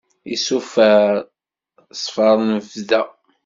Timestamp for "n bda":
2.49-3.01